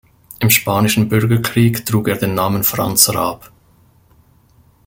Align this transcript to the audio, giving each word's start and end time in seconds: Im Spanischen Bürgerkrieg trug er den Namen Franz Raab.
Im 0.39 0.49
Spanischen 0.49 1.09
Bürgerkrieg 1.09 1.85
trug 1.85 2.07
er 2.07 2.15
den 2.17 2.33
Namen 2.33 2.63
Franz 2.63 3.07
Raab. 3.09 3.51